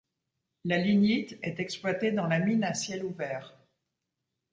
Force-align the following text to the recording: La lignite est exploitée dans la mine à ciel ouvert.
La 0.63 0.79
lignite 0.79 1.37
est 1.43 1.59
exploitée 1.59 2.11
dans 2.11 2.25
la 2.25 2.39
mine 2.39 2.63
à 2.63 2.73
ciel 2.73 3.03
ouvert. 3.05 3.55